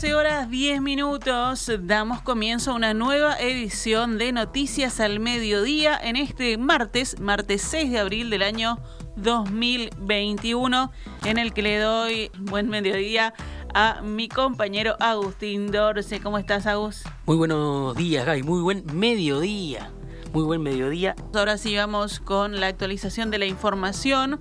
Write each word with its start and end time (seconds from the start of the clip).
12 0.00 0.14
horas 0.14 0.48
10 0.48 0.80
minutos 0.80 1.70
damos 1.82 2.22
comienzo 2.22 2.70
a 2.70 2.74
una 2.74 2.94
nueva 2.94 3.38
edición 3.38 4.16
de 4.16 4.32
Noticias 4.32 4.98
al 4.98 5.20
Mediodía 5.20 6.00
en 6.02 6.16
este 6.16 6.56
martes, 6.56 7.20
martes 7.20 7.60
6 7.60 7.90
de 7.90 7.98
abril 7.98 8.30
del 8.30 8.42
año 8.42 8.78
2021, 9.16 10.90
en 11.26 11.36
el 11.36 11.52
que 11.52 11.60
le 11.60 11.78
doy 11.78 12.30
buen 12.38 12.70
mediodía 12.70 13.34
a 13.74 14.00
mi 14.00 14.30
compañero 14.30 14.96
Agustín 15.00 15.70
Dorce. 15.70 16.18
¿Cómo 16.20 16.38
estás, 16.38 16.66
Agus? 16.66 17.02
Muy 17.26 17.36
buenos 17.36 17.94
días, 17.94 18.24
Gaby. 18.24 18.42
Muy 18.42 18.62
buen 18.62 18.86
mediodía. 18.94 19.90
Muy 20.32 20.44
buen 20.44 20.62
mediodía. 20.62 21.14
Ahora 21.34 21.58
sí 21.58 21.76
vamos 21.76 22.20
con 22.20 22.58
la 22.58 22.68
actualización 22.68 23.30
de 23.30 23.36
la 23.36 23.44
información. 23.44 24.38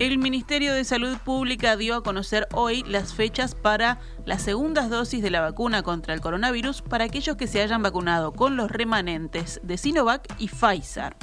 El 0.00 0.16
Ministerio 0.16 0.72
de 0.72 0.82
Salud 0.84 1.18
Pública 1.18 1.76
dio 1.76 1.94
a 1.94 2.02
conocer 2.02 2.48
hoy 2.54 2.82
las 2.88 3.12
fechas 3.12 3.54
para 3.54 4.00
las 4.24 4.40
segundas 4.40 4.88
dosis 4.88 5.22
de 5.22 5.30
la 5.30 5.42
vacuna 5.42 5.82
contra 5.82 6.14
el 6.14 6.22
coronavirus 6.22 6.80
para 6.80 7.04
aquellos 7.04 7.36
que 7.36 7.46
se 7.46 7.60
hayan 7.60 7.82
vacunado 7.82 8.32
con 8.32 8.56
los 8.56 8.70
remanentes 8.70 9.60
de 9.62 9.76
Sinovac 9.76 10.26
y 10.38 10.48
Pfizer. 10.48 11.16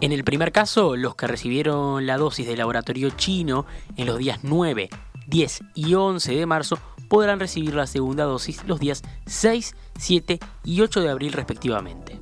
En 0.00 0.12
el 0.12 0.22
primer 0.22 0.52
caso, 0.52 0.94
los 0.94 1.16
que 1.16 1.26
recibieron 1.26 2.06
la 2.06 2.16
dosis 2.16 2.46
del 2.46 2.58
laboratorio 2.58 3.10
chino 3.10 3.66
en 3.96 4.06
los 4.06 4.18
días 4.18 4.38
9, 4.44 4.88
10 5.26 5.60
y 5.74 5.94
11 5.94 6.36
de 6.36 6.46
marzo 6.46 6.78
podrán 7.08 7.40
recibir 7.40 7.74
la 7.74 7.88
segunda 7.88 8.22
dosis 8.22 8.62
los 8.68 8.78
días 8.78 9.02
6, 9.26 9.74
7 9.98 10.38
y 10.62 10.80
8 10.80 11.00
de 11.00 11.10
abril 11.10 11.32
respectivamente. 11.32 12.20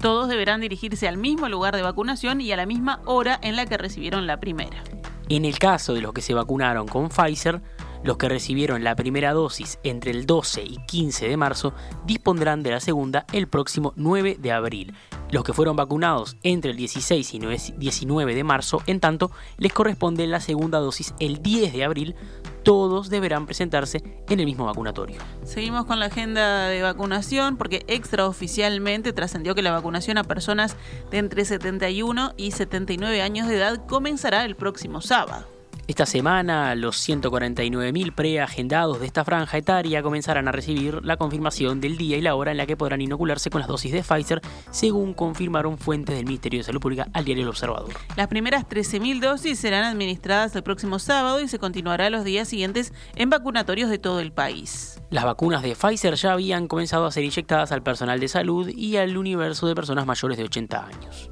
Todos 0.00 0.30
deberán 0.30 0.62
dirigirse 0.62 1.06
al 1.08 1.18
mismo 1.18 1.50
lugar 1.50 1.76
de 1.76 1.82
vacunación 1.82 2.40
y 2.40 2.50
a 2.52 2.56
la 2.56 2.64
misma 2.64 3.02
hora 3.04 3.38
en 3.42 3.54
la 3.54 3.66
que 3.66 3.76
recibieron 3.76 4.26
la 4.26 4.40
primera. 4.40 4.82
En 5.28 5.44
el 5.44 5.58
caso 5.58 5.94
de 5.94 6.00
los 6.02 6.12
que 6.12 6.20
se 6.20 6.34
vacunaron 6.34 6.86
con 6.86 7.08
Pfizer, 7.08 7.60
los 8.04 8.16
que 8.16 8.28
recibieron 8.28 8.84
la 8.84 8.96
primera 8.96 9.32
dosis 9.32 9.78
entre 9.84 10.10
el 10.10 10.26
12 10.26 10.62
y 10.62 10.76
15 10.86 11.28
de 11.28 11.36
marzo 11.36 11.72
dispondrán 12.06 12.62
de 12.62 12.70
la 12.70 12.80
segunda 12.80 13.26
el 13.32 13.48
próximo 13.48 13.92
9 13.96 14.36
de 14.40 14.52
abril. 14.52 14.94
Los 15.30 15.44
que 15.44 15.52
fueron 15.52 15.76
vacunados 15.76 16.36
entre 16.42 16.72
el 16.72 16.76
16 16.76 17.34
y 17.34 17.38
19 17.78 18.34
de 18.34 18.44
marzo, 18.44 18.82
en 18.86 19.00
tanto, 19.00 19.30
les 19.56 19.72
corresponde 19.72 20.26
la 20.26 20.40
segunda 20.40 20.78
dosis 20.78 21.14
el 21.20 21.42
10 21.42 21.72
de 21.72 21.84
abril, 21.84 22.14
todos 22.64 23.08
deberán 23.08 23.46
presentarse 23.46 24.02
en 24.28 24.40
el 24.40 24.46
mismo 24.46 24.66
vacunatorio. 24.66 25.20
Seguimos 25.44 25.86
con 25.86 25.98
la 26.00 26.06
agenda 26.06 26.68
de 26.68 26.82
vacunación 26.82 27.56
porque 27.56 27.84
extraoficialmente 27.88 29.12
trascendió 29.12 29.54
que 29.54 29.62
la 29.62 29.72
vacunación 29.72 30.18
a 30.18 30.24
personas 30.24 30.76
de 31.10 31.18
entre 31.18 31.44
71 31.44 32.34
y 32.36 32.50
79 32.52 33.22
años 33.22 33.48
de 33.48 33.56
edad 33.56 33.86
comenzará 33.86 34.44
el 34.44 34.54
próximo 34.54 35.00
sábado. 35.00 35.46
Esta 35.88 36.06
semana, 36.06 36.76
los 36.76 36.96
149.000 37.08 38.14
preagendados 38.14 39.00
de 39.00 39.06
esta 39.06 39.24
franja 39.24 39.58
etaria 39.58 40.00
comenzarán 40.00 40.46
a 40.46 40.52
recibir 40.52 41.04
la 41.04 41.16
confirmación 41.16 41.80
del 41.80 41.96
día 41.96 42.16
y 42.16 42.20
la 42.20 42.36
hora 42.36 42.52
en 42.52 42.56
la 42.56 42.66
que 42.66 42.76
podrán 42.76 43.00
inocularse 43.00 43.50
con 43.50 43.60
las 43.60 43.68
dosis 43.68 43.90
de 43.90 44.04
Pfizer, 44.04 44.40
según 44.70 45.12
confirmaron 45.12 45.78
fuentes 45.78 46.14
del 46.14 46.24
Ministerio 46.24 46.60
de 46.60 46.64
Salud 46.64 46.80
Pública 46.80 47.08
al 47.12 47.24
diario 47.24 47.42
El 47.42 47.48
Observador. 47.48 47.94
Las 48.16 48.28
primeras 48.28 48.68
13.000 48.68 49.20
dosis 49.20 49.58
serán 49.58 49.82
administradas 49.82 50.54
el 50.54 50.62
próximo 50.62 51.00
sábado 51.00 51.40
y 51.40 51.48
se 51.48 51.58
continuará 51.58 52.10
los 52.10 52.22
días 52.22 52.46
siguientes 52.46 52.92
en 53.16 53.30
vacunatorios 53.30 53.90
de 53.90 53.98
todo 53.98 54.20
el 54.20 54.30
país. 54.30 55.00
Las 55.10 55.24
vacunas 55.24 55.62
de 55.62 55.74
Pfizer 55.74 56.14
ya 56.14 56.32
habían 56.32 56.68
comenzado 56.68 57.06
a 57.06 57.10
ser 57.10 57.24
inyectadas 57.24 57.72
al 57.72 57.82
personal 57.82 58.20
de 58.20 58.28
salud 58.28 58.68
y 58.68 58.98
al 58.98 59.16
universo 59.16 59.66
de 59.66 59.74
personas 59.74 60.06
mayores 60.06 60.38
de 60.38 60.44
80 60.44 60.86
años. 60.86 61.30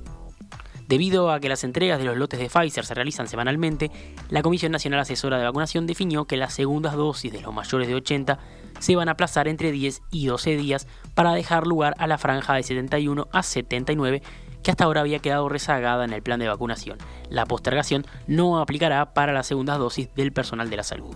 Debido 0.90 1.30
a 1.30 1.38
que 1.38 1.48
las 1.48 1.62
entregas 1.62 2.00
de 2.00 2.04
los 2.04 2.16
lotes 2.16 2.40
de 2.40 2.48
Pfizer 2.48 2.84
se 2.84 2.94
realizan 2.94 3.28
semanalmente, 3.28 3.92
la 4.28 4.42
Comisión 4.42 4.72
Nacional 4.72 4.98
Asesora 4.98 5.38
de 5.38 5.44
Vacunación 5.44 5.86
definió 5.86 6.24
que 6.24 6.36
las 6.36 6.52
segundas 6.52 6.96
dosis 6.96 7.30
de 7.30 7.40
los 7.40 7.54
mayores 7.54 7.86
de 7.86 7.94
80 7.94 8.40
se 8.80 8.96
van 8.96 9.08
a 9.08 9.12
aplazar 9.12 9.46
entre 9.46 9.70
10 9.70 10.02
y 10.10 10.26
12 10.26 10.56
días 10.56 10.88
para 11.14 11.32
dejar 11.32 11.68
lugar 11.68 11.94
a 11.98 12.08
la 12.08 12.18
franja 12.18 12.54
de 12.54 12.64
71 12.64 13.28
a 13.30 13.44
79 13.44 14.20
que 14.64 14.72
hasta 14.72 14.82
ahora 14.82 15.02
había 15.02 15.20
quedado 15.20 15.48
rezagada 15.48 16.04
en 16.04 16.12
el 16.12 16.22
plan 16.22 16.40
de 16.40 16.48
vacunación. 16.48 16.98
La 17.28 17.46
postergación 17.46 18.04
no 18.26 18.58
aplicará 18.58 19.14
para 19.14 19.32
las 19.32 19.46
segundas 19.46 19.78
dosis 19.78 20.12
del 20.16 20.32
personal 20.32 20.70
de 20.70 20.76
la 20.76 20.82
salud. 20.82 21.14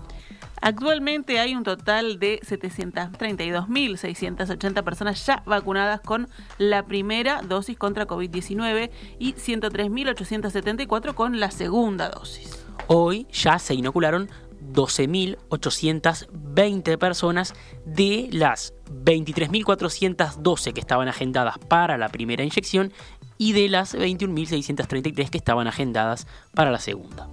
Actualmente 0.65 1.39
hay 1.41 1.55
un 1.55 1.63
total 1.63 2.19
de 2.19 2.41
732.680 2.41 4.83
personas 4.83 5.27
ya 5.27 5.43
vacunadas 5.45 6.01
con 6.01 6.27
la 6.57 6.87
primera 6.87 7.43
dosis 7.43 7.77
contra 7.77 8.07
COVID-19 8.07 8.91
y 9.19 9.35
103.874 9.35 11.13
con 11.13 11.39
la 11.39 11.51
segunda 11.51 12.09
dosis. 12.09 12.65
Hoy 12.87 13.27
ya 13.31 13.59
se 13.59 13.75
inocularon 13.75 14.31
12.820 14.73 16.97
personas 16.97 17.53
de 17.85 18.31
las 18.33 18.73
23.412 18.87 20.73
que 20.73 20.81
estaban 20.81 21.09
agendadas 21.09 21.59
para 21.59 21.99
la 21.99 22.09
primera 22.09 22.43
inyección 22.43 22.91
y 23.37 23.53
de 23.53 23.69
las 23.69 23.95
21.633 23.95 25.29
que 25.29 25.37
estaban 25.37 25.67
agendadas 25.67 26.27
para 26.55 26.71
la 26.71 26.79
segunda. 26.79 27.29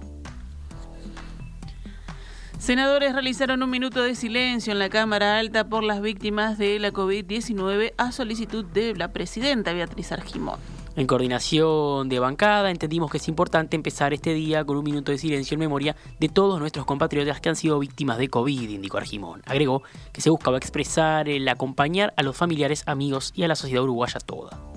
Senadores 2.62 3.12
realizaron 3.12 3.60
un 3.64 3.70
minuto 3.70 4.02
de 4.02 4.14
silencio 4.14 4.72
en 4.72 4.78
la 4.78 4.88
Cámara 4.88 5.36
Alta 5.40 5.68
por 5.68 5.82
las 5.82 6.00
víctimas 6.00 6.58
de 6.58 6.78
la 6.78 6.92
COVID-19 6.92 7.92
a 7.96 8.12
solicitud 8.12 8.64
de 8.64 8.94
la 8.94 9.08
presidenta 9.08 9.72
Beatriz 9.72 10.12
Argimón. 10.12 10.60
En 10.94 11.08
coordinación 11.08 12.08
de 12.08 12.20
bancada 12.20 12.70
entendimos 12.70 13.10
que 13.10 13.16
es 13.16 13.26
importante 13.26 13.74
empezar 13.74 14.14
este 14.14 14.32
día 14.32 14.64
con 14.64 14.76
un 14.76 14.84
minuto 14.84 15.10
de 15.10 15.18
silencio 15.18 15.56
en 15.56 15.58
memoria 15.58 15.96
de 16.20 16.28
todos 16.28 16.60
nuestros 16.60 16.86
compatriotas 16.86 17.40
que 17.40 17.48
han 17.48 17.56
sido 17.56 17.80
víctimas 17.80 18.18
de 18.18 18.28
COVID, 18.28 18.70
indicó 18.70 18.98
Argimón. 18.98 19.42
Agregó 19.44 19.82
que 20.12 20.20
se 20.20 20.30
buscaba 20.30 20.56
expresar 20.56 21.28
el 21.28 21.48
acompañar 21.48 22.14
a 22.16 22.22
los 22.22 22.36
familiares, 22.36 22.84
amigos 22.86 23.32
y 23.34 23.42
a 23.42 23.48
la 23.48 23.56
sociedad 23.56 23.82
uruguaya 23.82 24.20
toda. 24.20 24.71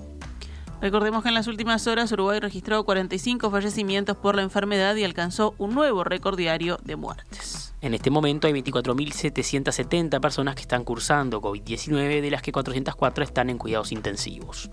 Recordemos 0.80 1.22
que 1.22 1.30
en 1.30 1.34
las 1.34 1.46
últimas 1.46 1.86
horas 1.86 2.12
Uruguay 2.12 2.38
registró 2.38 2.84
45 2.84 3.50
fallecimientos 3.50 4.16
por 4.16 4.36
la 4.36 4.42
enfermedad 4.42 4.94
y 4.96 5.04
alcanzó 5.04 5.54
un 5.58 5.74
nuevo 5.74 6.04
récord 6.04 6.36
diario 6.36 6.78
de 6.84 6.96
muertes. 6.96 7.74
En 7.80 7.94
este 7.94 8.10
momento 8.10 8.46
hay 8.46 8.52
24.770 8.52 10.20
personas 10.20 10.54
que 10.54 10.62
están 10.62 10.84
cursando 10.84 11.40
COVID-19, 11.40 12.20
de 12.20 12.30
las 12.30 12.42
que 12.42 12.52
404 12.52 13.24
están 13.24 13.48
en 13.48 13.58
cuidados 13.58 13.92
intensivos. 13.92 14.70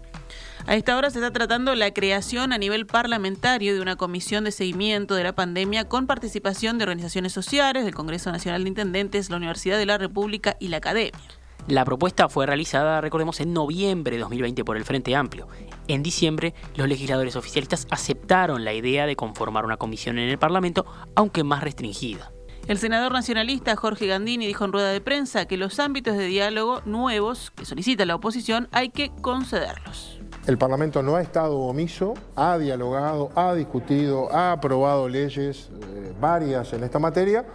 A 0.65 0.75
esta 0.75 0.97
hora 0.97 1.09
se 1.09 1.19
está 1.19 1.31
tratando 1.31 1.75
la 1.75 1.91
creación 1.93 2.53
a 2.53 2.57
nivel 2.57 2.85
parlamentario 2.85 3.73
de 3.73 3.81
una 3.81 3.97
comisión 3.97 4.45
de 4.45 4.51
seguimiento 4.51 5.15
de 5.15 5.23
la 5.23 5.35
pandemia 5.35 5.85
con 5.85 6.07
participación 6.07 6.77
de 6.77 6.83
organizaciones 6.83 7.33
sociales, 7.33 7.83
del 7.83 7.93
Congreso 7.93 8.31
Nacional 8.31 8.63
de 8.63 8.69
Intendentes, 8.69 9.29
la 9.29 9.37
Universidad 9.37 9.77
de 9.77 9.85
la 9.85 9.97
República 9.97 10.55
y 10.59 10.69
la 10.69 10.77
Academia. 10.77 11.42
La 11.69 11.85
propuesta 11.85 12.27
fue 12.27 12.45
realizada, 12.45 12.99
recordemos, 12.99 13.39
en 13.39 13.53
noviembre 13.53 14.17
de 14.17 14.21
2020 14.21 14.65
por 14.65 14.75
el 14.75 14.83
Frente 14.83 15.15
Amplio. 15.15 15.47
En 15.87 16.03
diciembre, 16.03 16.53
los 16.75 16.89
legisladores 16.89 17.37
oficialistas 17.37 17.87
aceptaron 17.89 18.65
la 18.65 18.73
idea 18.73 19.05
de 19.05 19.15
conformar 19.15 19.63
una 19.63 19.77
comisión 19.77 20.19
en 20.19 20.29
el 20.29 20.37
Parlamento, 20.37 20.85
aunque 21.15 21.45
más 21.45 21.63
restringida. 21.63 22.33
El 22.67 22.79
senador 22.79 23.13
nacionalista 23.13 23.77
Jorge 23.77 24.07
Gandini 24.07 24.45
dijo 24.45 24.65
en 24.65 24.73
rueda 24.73 24.91
de 24.91 24.99
prensa 24.99 25.45
que 25.45 25.55
los 25.55 25.79
ámbitos 25.79 26.17
de 26.17 26.25
diálogo 26.25 26.81
nuevos 26.85 27.51
que 27.51 27.63
solicita 27.65 28.05
la 28.05 28.15
oposición 28.15 28.67
hay 28.73 28.89
que 28.89 29.11
concederlos. 29.21 30.19
El 30.45 30.57
Parlamento 30.57 31.01
no 31.01 31.15
ha 31.15 31.21
estado 31.21 31.57
omiso, 31.59 32.13
ha 32.35 32.57
dialogado, 32.57 33.29
ha 33.35 33.53
discutido, 33.53 34.29
ha 34.33 34.51
aprobado 34.51 35.07
leyes 35.07 35.69
eh, 35.73 36.13
varias 36.19 36.73
en 36.73 36.83
esta 36.83 36.99
materia, 36.99 37.45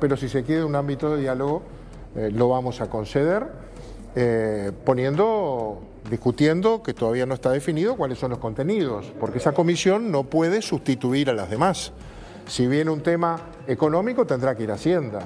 pero 0.00 0.16
si 0.16 0.28
se 0.28 0.42
quiere 0.42 0.64
un 0.64 0.74
ámbito 0.74 1.14
de 1.14 1.22
diálogo, 1.22 1.62
eh, 2.16 2.30
lo 2.32 2.48
vamos 2.48 2.80
a 2.80 2.90
conceder, 2.90 3.46
eh, 4.14 4.72
poniendo, 4.84 5.80
discutiendo, 6.10 6.82
que 6.82 6.92
todavía 6.92 7.24
no 7.26 7.34
está 7.34 7.50
definido, 7.50 7.96
cuáles 7.96 8.18
son 8.18 8.30
los 8.30 8.38
contenidos, 8.38 9.12
porque 9.18 9.38
esa 9.38 9.52
comisión 9.52 10.10
no 10.10 10.24
puede 10.24 10.60
sustituir 10.62 11.30
a 11.30 11.32
las 11.32 11.48
demás. 11.48 11.92
Si 12.46 12.66
viene 12.66 12.90
un 12.90 13.02
tema 13.02 13.40
económico, 13.66 14.26
tendrá 14.26 14.54
que 14.54 14.64
ir 14.64 14.70
a 14.70 14.74
Hacienda. 14.74 15.20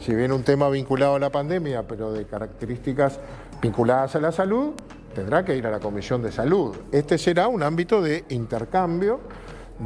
Si 0.00 0.14
viene 0.14 0.34
un 0.34 0.42
tema 0.42 0.68
vinculado 0.68 1.16
a 1.16 1.18
la 1.18 1.30
pandemia, 1.30 1.86
pero 1.86 2.12
de 2.12 2.24
características 2.24 3.20
vinculadas 3.60 4.16
a 4.16 4.20
la 4.20 4.32
salud, 4.32 4.72
tendrá 5.14 5.44
que 5.44 5.56
ir 5.56 5.66
a 5.66 5.70
la 5.70 5.80
Comisión 5.80 6.22
de 6.22 6.32
Salud. 6.32 6.74
Este 6.90 7.18
será 7.18 7.48
un 7.48 7.62
ámbito 7.62 8.00
de 8.00 8.24
intercambio, 8.30 9.20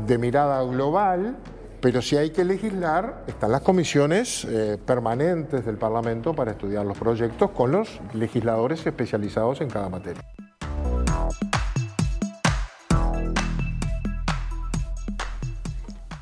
de 0.06 0.18
mirada 0.18 0.62
global, 0.62 1.36
pero 1.86 2.02
si 2.02 2.16
hay 2.16 2.30
que 2.30 2.44
legislar, 2.44 3.22
están 3.28 3.52
las 3.52 3.60
comisiones 3.60 4.44
eh, 4.44 4.76
permanentes 4.84 5.64
del 5.64 5.76
Parlamento 5.76 6.34
para 6.34 6.50
estudiar 6.50 6.84
los 6.84 6.98
proyectos 6.98 7.52
con 7.52 7.70
los 7.70 8.00
legisladores 8.12 8.84
especializados 8.84 9.60
en 9.60 9.70
cada 9.70 9.88
materia. 9.88 10.20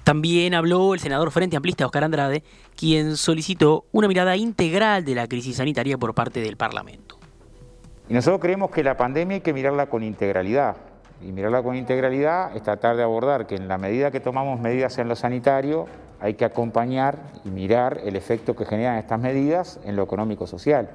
También 0.03 0.53
habló 0.53 0.93
el 0.93 1.01
senador 1.01 1.31
Frente 1.31 1.57
Amplista 1.57 1.87
Oscar 1.87 2.05
Andrade, 2.05 2.45
quien 2.77 3.17
solicitó 3.17 3.87
una 3.91 4.07
mirada 4.07 4.37
integral 4.37 5.03
de 5.07 5.15
la 5.15 5.29
crisis 5.29 5.57
sanitaria 5.57 5.97
por 5.97 6.15
parte 6.15 6.43
del 6.43 6.59
Parlamento. 6.59 7.19
Y 8.11 8.13
nosotros 8.13 8.39
creemos 8.43 8.71
que 8.71 8.85
la 8.85 8.99
pandemia 8.99 9.37
hay 9.37 9.41
que 9.41 9.55
mirarla 9.55 9.87
con 9.87 10.03
integralidad. 10.03 10.77
Y 11.25 11.33
mirarla 11.33 11.63
con 11.63 11.75
integralidad 11.75 12.55
es 12.55 12.63
tratar 12.63 12.97
de 12.97 13.03
abordar 13.03 13.47
que 13.47 13.55
en 13.55 13.67
la 13.67 13.79
medida 13.79 14.11
que 14.11 14.21
tomamos 14.21 14.61
medidas 14.61 14.99
en 14.99 15.09
lo 15.09 15.17
sanitario, 15.17 15.87
hay 16.21 16.35
que 16.35 16.45
acompañar 16.45 17.19
y 17.45 17.49
mirar 17.49 18.01
el 18.05 18.15
efecto 18.15 18.55
que 18.55 18.67
generan 18.67 18.99
estas 18.99 19.19
medidas 19.19 19.81
en 19.85 19.97
lo 19.97 20.03
económico-social. 20.03 20.91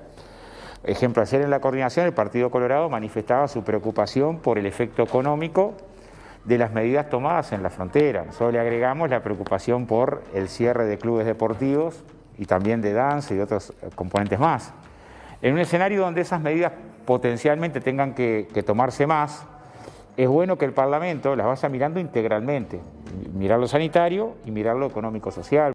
Ejemplo, 0.84 1.24
ayer 1.24 1.42
en 1.42 1.50
la 1.50 1.60
coordinación 1.60 2.06
el 2.06 2.14
Partido 2.14 2.52
Colorado 2.52 2.90
manifestaba 2.90 3.48
su 3.48 3.64
preocupación 3.64 4.38
por 4.38 4.60
el 4.60 4.68
efecto 4.68 5.02
económico 5.02 5.74
de 6.46 6.60
las 6.60 6.72
medidas 6.72 7.10
tomadas 7.10 7.52
en 7.52 7.64
la 7.64 7.72
frontera. 7.72 8.24
Nosotros 8.24 8.54
le 8.54 8.60
agregamos 8.60 9.10
la 9.10 9.24
preocupación 9.24 9.88
por 9.88 10.22
el 10.36 10.48
cierre 10.48 10.86
de 10.86 11.00
clubes 11.00 11.26
deportivos 11.26 12.04
y 12.38 12.46
también 12.46 12.82
de 12.82 12.94
danza 12.94 13.34
y 13.34 13.40
otros 13.40 13.74
componentes 13.96 14.40
más. 14.40 14.74
En 15.42 15.54
un 15.54 15.60
escenario 15.60 16.02
donde 16.02 16.22
esas 16.22 16.40
medidas 16.40 16.72
potencialmente 17.06 17.82
tengan 17.82 18.14
que 18.14 18.64
tomarse 18.64 19.08
más, 19.08 19.46
es 20.20 20.28
bueno 20.28 20.58
que 20.58 20.66
el 20.66 20.74
Parlamento 20.74 21.34
las 21.38 21.48
vaya 21.48 21.70
mirando 21.70 21.98
integralmente, 21.98 22.82
mirar 23.34 23.58
lo 23.58 23.70
sanitario 23.70 24.36
y 24.46 24.52
mirar 24.52 24.76
lo 24.76 24.86
económico-social. 24.86 25.72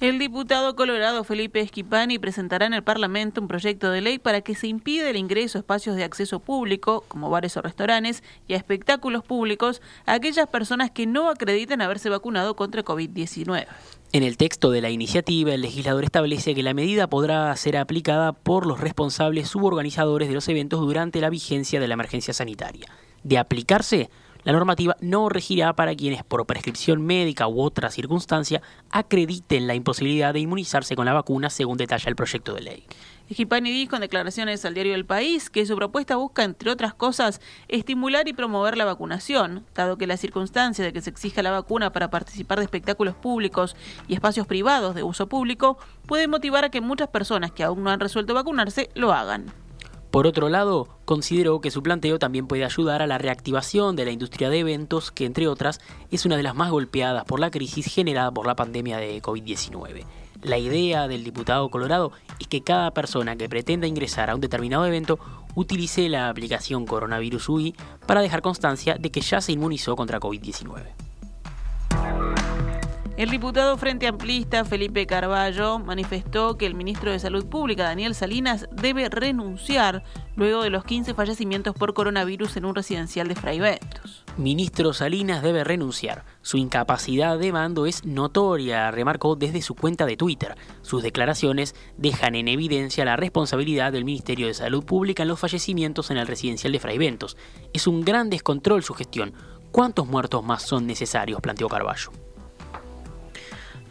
El 0.00 0.18
diputado 0.18 0.74
colorado 0.74 1.24
Felipe 1.24 1.60
Esquipani 1.60 2.18
presentará 2.18 2.64
en 2.64 2.72
el 2.72 2.82
Parlamento 2.82 3.42
un 3.42 3.48
proyecto 3.48 3.90
de 3.90 4.00
ley 4.00 4.18
para 4.18 4.40
que 4.40 4.54
se 4.54 4.66
impida 4.66 5.10
el 5.10 5.16
ingreso 5.16 5.58
a 5.58 5.60
espacios 5.60 5.94
de 5.94 6.04
acceso 6.04 6.40
público, 6.40 7.04
como 7.06 7.28
bares 7.28 7.54
o 7.58 7.62
restaurantes, 7.62 8.24
y 8.48 8.54
a 8.54 8.56
espectáculos 8.56 9.22
públicos 9.24 9.82
a 10.06 10.14
aquellas 10.14 10.48
personas 10.48 10.90
que 10.90 11.06
no 11.06 11.28
acrediten 11.28 11.82
haberse 11.82 12.08
vacunado 12.08 12.56
contra 12.56 12.82
COVID-19. 12.82 13.66
En 14.14 14.24
el 14.24 14.36
texto 14.36 14.70
de 14.70 14.82
la 14.82 14.90
iniciativa, 14.90 15.54
el 15.54 15.62
legislador 15.62 16.04
establece 16.04 16.54
que 16.54 16.62
la 16.62 16.74
medida 16.74 17.06
podrá 17.06 17.56
ser 17.56 17.78
aplicada 17.78 18.34
por 18.34 18.66
los 18.66 18.78
responsables 18.78 19.48
suborganizadores 19.48 20.28
de 20.28 20.34
los 20.34 20.46
eventos 20.50 20.80
durante 20.80 21.22
la 21.22 21.30
vigencia 21.30 21.80
de 21.80 21.88
la 21.88 21.94
emergencia 21.94 22.34
sanitaria. 22.34 22.88
De 23.22 23.38
aplicarse, 23.38 24.10
la 24.44 24.52
normativa 24.52 24.98
no 25.00 25.30
regirá 25.30 25.74
para 25.74 25.94
quienes 25.94 26.24
por 26.24 26.44
prescripción 26.44 27.00
médica 27.00 27.48
u 27.48 27.62
otra 27.62 27.90
circunstancia 27.90 28.60
acrediten 28.90 29.66
la 29.66 29.74
imposibilidad 29.74 30.34
de 30.34 30.40
inmunizarse 30.40 30.94
con 30.94 31.06
la 31.06 31.14
vacuna, 31.14 31.48
según 31.48 31.78
detalla 31.78 32.10
el 32.10 32.16
proyecto 32.16 32.52
de 32.52 32.60
ley. 32.60 32.84
Gipani 33.34 33.70
dijo 33.70 33.94
en 33.96 34.02
declaraciones 34.02 34.64
al 34.64 34.74
diario 34.74 34.94
El 34.94 35.06
País 35.06 35.50
que 35.50 35.64
su 35.66 35.76
propuesta 35.76 36.16
busca, 36.16 36.44
entre 36.44 36.70
otras 36.70 36.94
cosas, 36.94 37.40
estimular 37.68 38.28
y 38.28 38.32
promover 38.32 38.76
la 38.76 38.84
vacunación, 38.84 39.64
dado 39.74 39.96
que 39.96 40.06
la 40.06 40.16
circunstancia 40.16 40.84
de 40.84 40.92
que 40.92 41.00
se 41.00 41.10
exija 41.10 41.42
la 41.42 41.50
vacuna 41.50 41.92
para 41.92 42.10
participar 42.10 42.58
de 42.58 42.64
espectáculos 42.64 43.14
públicos 43.14 43.76
y 44.08 44.14
espacios 44.14 44.46
privados 44.46 44.94
de 44.94 45.02
uso 45.02 45.28
público 45.28 45.78
puede 46.06 46.28
motivar 46.28 46.64
a 46.64 46.70
que 46.70 46.80
muchas 46.80 47.08
personas 47.08 47.52
que 47.52 47.64
aún 47.64 47.82
no 47.82 47.90
han 47.90 48.00
resuelto 48.00 48.34
vacunarse 48.34 48.90
lo 48.94 49.12
hagan. 49.12 49.52
Por 50.10 50.26
otro 50.26 50.50
lado, 50.50 50.88
consideró 51.06 51.62
que 51.62 51.70
su 51.70 51.82
planteo 51.82 52.18
también 52.18 52.46
puede 52.46 52.66
ayudar 52.66 53.00
a 53.00 53.06
la 53.06 53.16
reactivación 53.16 53.96
de 53.96 54.04
la 54.04 54.10
industria 54.10 54.50
de 54.50 54.58
eventos, 54.58 55.10
que 55.10 55.24
entre 55.24 55.48
otras 55.48 55.80
es 56.10 56.26
una 56.26 56.36
de 56.36 56.42
las 56.42 56.54
más 56.54 56.70
golpeadas 56.70 57.24
por 57.24 57.40
la 57.40 57.50
crisis 57.50 57.86
generada 57.86 58.30
por 58.30 58.46
la 58.46 58.54
pandemia 58.54 58.98
de 58.98 59.22
COVID-19. 59.22 60.04
La 60.42 60.58
idea 60.58 61.06
del 61.06 61.22
diputado 61.22 61.70
Colorado 61.70 62.10
es 62.40 62.48
que 62.48 62.62
cada 62.62 62.90
persona 62.90 63.36
que 63.36 63.48
pretenda 63.48 63.86
ingresar 63.86 64.28
a 64.28 64.34
un 64.34 64.40
determinado 64.40 64.84
evento 64.84 65.20
utilice 65.54 66.08
la 66.08 66.28
aplicación 66.28 66.84
Coronavirus 66.84 67.48
UI 67.48 67.74
para 68.06 68.22
dejar 68.22 68.42
constancia 68.42 68.96
de 68.98 69.10
que 69.12 69.20
ya 69.20 69.40
se 69.40 69.52
inmunizó 69.52 69.94
contra 69.94 70.18
COVID-19. 70.18 70.82
El 73.16 73.30
diputado 73.30 73.76
Frente 73.76 74.08
Amplista 74.08 74.64
Felipe 74.64 75.06
Carballo 75.06 75.78
manifestó 75.78 76.56
que 76.56 76.66
el 76.66 76.74
ministro 76.74 77.12
de 77.12 77.20
Salud 77.20 77.46
Pública 77.46 77.84
Daniel 77.84 78.16
Salinas 78.16 78.66
debe 78.72 79.08
renunciar 79.10 80.02
luego 80.34 80.62
de 80.64 80.70
los 80.70 80.84
15 80.84 81.14
fallecimientos 81.14 81.76
por 81.76 81.94
coronavirus 81.94 82.56
en 82.56 82.64
un 82.64 82.74
residencial 82.74 83.28
de 83.28 83.36
Fraiventos. 83.36 84.21
Ministro 84.38 84.94
Salinas 84.94 85.42
debe 85.42 85.62
renunciar. 85.62 86.24
Su 86.40 86.56
incapacidad 86.56 87.38
de 87.38 87.52
mando 87.52 87.84
es 87.84 88.06
notoria, 88.06 88.90
remarcó 88.90 89.36
desde 89.36 89.60
su 89.60 89.74
cuenta 89.74 90.06
de 90.06 90.16
Twitter. 90.16 90.56
Sus 90.80 91.02
declaraciones 91.02 91.74
dejan 91.98 92.34
en 92.34 92.48
evidencia 92.48 93.04
la 93.04 93.16
responsabilidad 93.16 93.92
del 93.92 94.06
Ministerio 94.06 94.46
de 94.46 94.54
Salud 94.54 94.84
Pública 94.84 95.22
en 95.22 95.28
los 95.28 95.38
fallecimientos 95.38 96.10
en 96.10 96.16
el 96.16 96.26
residencial 96.26 96.72
de 96.72 96.80
Fraiventos. 96.80 97.36
Es 97.74 97.86
un 97.86 98.00
gran 98.00 98.30
descontrol 98.30 98.82
su 98.82 98.94
gestión. 98.94 99.34
¿Cuántos 99.70 100.06
muertos 100.06 100.42
más 100.42 100.62
son 100.62 100.86
necesarios? 100.86 101.40
planteó 101.42 101.68
Carballo. 101.68 102.10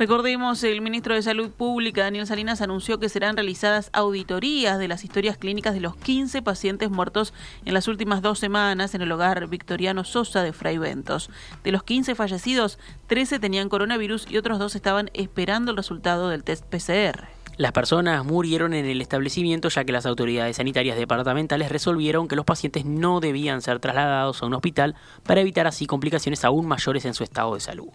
Recordemos, 0.02 0.64
el 0.64 0.82
ministro 0.82 1.14
de 1.14 1.22
Salud 1.22 1.52
Pública, 1.52 2.02
Daniel 2.02 2.26
Salinas, 2.26 2.62
anunció 2.62 3.00
que 3.00 3.08
serán 3.08 3.38
realizadas 3.38 3.92
auditorías 3.94 4.80
de 4.80 4.88
las 4.88 5.04
historias 5.04 5.38
clínicas 5.38 5.76
de 5.76 5.80
los 5.80 5.96
15 5.96 6.42
pacientes 6.42 6.90
muertos 6.90 7.36
en 7.66 7.76
las 7.76 7.88
últimas 7.88 8.24
dos 8.24 8.40
semanas 8.40 8.96
en 8.96 9.04
el 9.04 9.12
hogar 9.12 9.48
Victoriano 9.48 10.04
Sosa 10.04 10.42
de 10.42 10.54
Fray 10.54 10.80
Ventos. 10.80 11.30
De 11.64 11.72
los 11.72 11.84
15 11.84 12.16
fallecidos, 12.16 12.80
13 13.06 13.38
tenían 13.38 13.70
coronavirus 13.70 14.26
y 14.28 14.38
otros 14.38 14.58
dos 14.58 14.76
estaban 14.76 15.12
esperando 15.14 15.70
el 15.70 15.78
resultado 15.78 16.30
del 16.30 16.44
test 16.44 16.66
PCR. 16.66 17.28
Las 17.58 17.72
personas 17.72 18.26
murieron 18.26 18.74
en 18.74 18.88
el 18.88 19.02
establecimiento 19.02 19.70
ya 19.70 19.86
que 19.86 19.92
las 19.92 20.08
autoridades 20.08 20.58
sanitarias 20.58 20.98
departamentales 20.98 21.72
resolvieron 21.72 22.28
que 22.28 22.36
los 22.36 22.46
pacientes 22.46 22.86
no 22.86 23.20
debían 23.20 23.62
ser 23.62 23.78
trasladados 23.78 24.42
a 24.42 24.48
un 24.48 24.56
hospital 24.56 24.96
para 25.22 25.42
evitar 25.42 25.68
así 25.68 25.86
complicaciones 25.86 26.44
aún 26.44 26.66
mayores 26.66 27.06
en 27.06 27.14
su 27.14 27.24
estado 27.24 27.54
de 27.54 27.60
salud. 27.60 27.90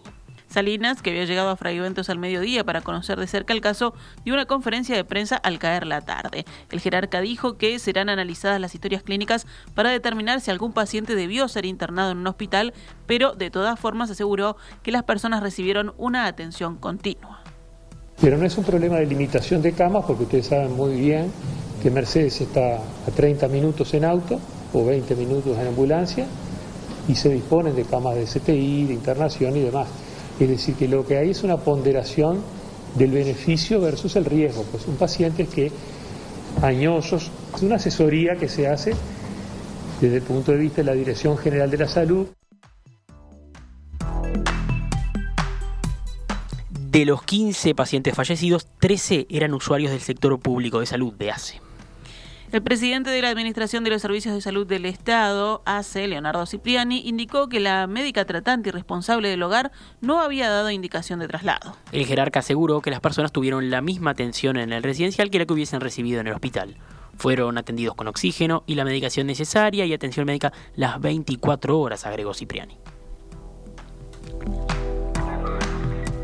Salinas, 0.57 1.03
que 1.03 1.11
había 1.11 1.25
llegado 1.25 1.49
a 1.49 1.55
Fraiventos 1.55 2.09
al 2.09 2.17
mediodía 2.17 2.63
para 2.63 2.81
conocer 2.81 3.19
de 3.19 3.27
cerca 3.27 3.53
el 3.53 3.61
caso, 3.61 3.93
dio 4.25 4.33
una 4.33 4.47
conferencia 4.47 4.95
de 4.95 5.03
prensa 5.03 5.35
al 5.35 5.59
caer 5.59 5.85
la 5.85 6.01
tarde. 6.01 6.45
El 6.71 6.79
jerarca 6.79 7.21
dijo 7.21 7.59
que 7.59 7.77
serán 7.77 8.09
analizadas 8.09 8.59
las 8.59 8.73
historias 8.73 9.03
clínicas 9.03 9.45
para 9.75 9.91
determinar 9.91 10.41
si 10.41 10.49
algún 10.49 10.73
paciente 10.73 11.13
debió 11.13 11.47
ser 11.47 11.67
internado 11.67 12.09
en 12.09 12.17
un 12.17 12.25
hospital, 12.25 12.73
pero 13.05 13.33
de 13.33 13.51
todas 13.51 13.79
formas 13.79 14.09
aseguró 14.09 14.57
que 14.81 14.91
las 14.91 15.03
personas 15.03 15.43
recibieron 15.43 15.93
una 15.99 16.25
atención 16.25 16.77
continua. 16.77 17.43
Pero 18.19 18.39
no 18.39 18.45
es 18.47 18.57
un 18.57 18.63
problema 18.63 18.95
de 18.95 19.05
limitación 19.05 19.61
de 19.61 19.73
camas, 19.73 20.05
porque 20.07 20.23
ustedes 20.23 20.47
saben 20.47 20.75
muy 20.75 20.99
bien 20.99 21.31
que 21.83 21.91
Mercedes 21.91 22.41
está 22.41 22.77
a 22.77 23.11
30 23.15 23.47
minutos 23.49 23.93
en 23.93 24.05
auto 24.05 24.39
o 24.73 24.83
20 24.83 25.15
minutos 25.17 25.55
en 25.55 25.67
ambulancia 25.67 26.25
y 27.07 27.13
se 27.13 27.29
disponen 27.29 27.75
de 27.75 27.83
camas 27.83 28.15
de 28.15 28.23
CTI, 28.23 28.85
de 28.85 28.93
internación 28.95 29.55
y 29.55 29.59
demás. 29.59 29.87
Es 30.39 30.49
decir, 30.49 30.75
que 30.75 30.87
lo 30.87 31.05
que 31.05 31.17
hay 31.17 31.31
es 31.31 31.43
una 31.43 31.57
ponderación 31.57 32.41
del 32.95 33.11
beneficio 33.11 33.81
versus 33.81 34.15
el 34.15 34.25
riesgo. 34.25 34.63
Pues 34.71 34.87
un 34.87 34.95
paciente 34.95 35.47
que 35.47 35.71
añosos, 36.61 37.31
es 37.55 37.61
una 37.61 37.75
asesoría 37.75 38.35
que 38.35 38.49
se 38.49 38.67
hace 38.67 38.93
desde 40.01 40.17
el 40.17 40.23
punto 40.23 40.51
de 40.51 40.57
vista 40.57 40.77
de 40.77 40.83
la 40.85 40.93
Dirección 40.93 41.37
General 41.37 41.69
de 41.69 41.77
la 41.77 41.87
Salud. 41.87 42.27
De 46.89 47.05
los 47.05 47.23
15 47.23 47.75
pacientes 47.75 48.15
fallecidos, 48.15 48.67
13 48.79 49.27
eran 49.29 49.53
usuarios 49.53 49.91
del 49.91 50.01
sector 50.01 50.39
público 50.39 50.79
de 50.79 50.85
salud 50.85 51.13
de 51.13 51.31
ACE. 51.31 51.66
El 52.49 52.61
presidente 52.61 53.09
de 53.09 53.21
la 53.21 53.27
Administración 53.27 53.83
de 53.83 53.89
los 53.89 54.01
Servicios 54.01 54.33
de 54.33 54.39
Salud 54.39 54.65
del 54.65 54.85
Estado, 54.85 55.61
ACE, 55.65 56.07
Leonardo 56.07 56.45
Cipriani, 56.45 57.01
indicó 57.05 57.49
que 57.49 57.59
la 57.59 57.87
médica 57.87 58.23
tratante 58.23 58.69
y 58.69 58.71
responsable 58.71 59.27
del 59.27 59.43
hogar 59.43 59.73
no 59.99 60.21
había 60.21 60.49
dado 60.49 60.71
indicación 60.71 61.19
de 61.19 61.27
traslado. 61.27 61.75
El 61.91 62.05
jerarca 62.05 62.39
aseguró 62.39 62.79
que 62.79 62.89
las 62.89 63.01
personas 63.01 63.33
tuvieron 63.33 63.69
la 63.69 63.81
misma 63.81 64.11
atención 64.11 64.55
en 64.55 64.71
el 64.71 64.81
residencial 64.81 65.29
que 65.29 65.39
la 65.39 65.45
que 65.45 65.53
hubiesen 65.53 65.81
recibido 65.81 66.21
en 66.21 66.27
el 66.27 66.33
hospital. 66.33 66.77
Fueron 67.17 67.57
atendidos 67.57 67.95
con 67.95 68.07
oxígeno 68.07 68.63
y 68.65 68.75
la 68.75 68.85
medicación 68.85 69.27
necesaria 69.27 69.85
y 69.85 69.93
atención 69.93 70.25
médica 70.25 70.53
las 70.75 71.01
24 71.01 71.77
horas, 71.77 72.05
agregó 72.05 72.33
Cipriani. 72.33 72.77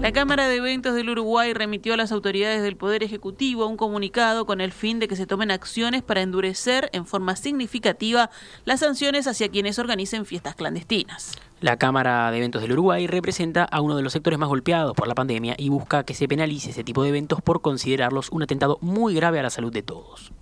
La 0.04 0.12
Cámara 0.12 0.50
de 0.50 0.58
Eventos 0.58 0.96
del 0.96 1.10
Uruguay 1.10 1.54
remitió 1.54 1.94
a 1.94 1.98
las 1.98 2.12
autoridades 2.12 2.62
del 2.62 2.76
Poder 2.76 3.04
Ejecutivo 3.04 3.68
un 3.68 3.78
comunicado 3.78 4.46
con 4.46 4.60
el 4.60 4.74
fin 4.74 5.00
de 5.00 5.08
que 5.08 5.16
se 5.16 5.26
tomen 5.26 5.50
acciones 5.50 6.04
para 6.04 6.22
endurecer 6.22 6.90
en 6.92 7.06
forma 7.06 7.38
significativa 7.38 8.30
las 8.66 8.82
sanciones 8.82 9.28
hacia 9.28 9.48
quienes 9.48 9.80
organicen 9.80 10.26
fiestas 10.26 10.56
clandestinas. 10.56 11.38
La 11.62 11.78
Cámara 11.78 12.30
de 12.32 12.40
Eventos 12.40 12.62
del 12.62 12.74
Uruguay 12.74 13.08
representa 13.08 13.64
a 13.64 13.80
uno 13.80 13.96
de 13.96 14.04
los 14.04 14.12
sectores 14.12 14.38
más 14.38 14.50
golpeados 14.50 14.94
por 14.94 15.08
la 15.08 15.16
pandemia 15.16 15.56
y 15.58 15.70
busca 15.70 16.04
que 16.04 16.16
se 16.16 16.28
penalice 16.28 16.72
ese 16.72 16.84
tipo 16.84 17.04
de 17.04 17.08
eventos 17.08 17.42
por 17.42 17.62
considerarlos 17.62 18.30
un 18.30 18.44
atentado 18.44 18.80
muy 18.82 19.16
grave 19.16 19.40
a 19.40 19.44
la 19.44 19.50
salud 19.50 19.72
de 19.72 19.84
todos. 19.84 20.34